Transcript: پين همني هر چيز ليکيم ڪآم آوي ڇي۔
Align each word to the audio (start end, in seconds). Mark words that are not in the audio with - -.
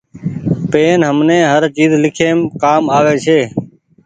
پين 0.71 0.99
همني 1.07 1.39
هر 1.51 1.63
چيز 1.75 1.91
ليکيم 2.03 2.37
ڪآم 2.61 2.83
آوي 2.97 3.15
ڇي۔ 3.25 3.39